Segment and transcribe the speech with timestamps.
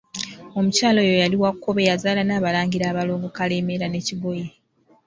[0.57, 4.45] Omukyala oyo yali wa Kkobe, yazaala n'abalangira abalongo Kalemeera ne Kigoye.